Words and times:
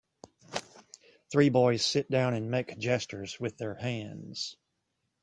Three 1.31 1.49
boys 1.49 1.85
sit 1.85 2.09
down 2.09 2.33
and 2.33 2.49
make 2.49 2.75
gestures 2.79 3.39
with 3.39 3.59
their 3.59 3.75
hands. 3.75 4.57